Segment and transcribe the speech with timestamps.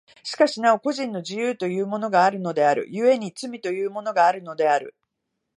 [0.23, 4.95] しかしなお個人の自由というものがあるのである、故に罪というものがあるのである。